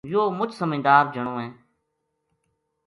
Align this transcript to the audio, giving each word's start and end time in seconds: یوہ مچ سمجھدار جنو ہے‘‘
یوہ 0.11 0.23
مچ 0.37 0.51
سمجھدار 0.61 1.03
جنو 1.13 1.33
ہے‘‘ 1.41 1.49